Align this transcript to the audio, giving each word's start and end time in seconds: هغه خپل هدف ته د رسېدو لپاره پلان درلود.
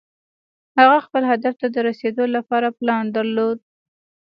هغه 0.77 0.97
خپل 1.05 1.23
هدف 1.31 1.53
ته 1.61 1.67
د 1.71 1.77
رسېدو 1.87 2.23
لپاره 2.35 2.75
پلان 2.77 3.03
درلود. 3.15 3.57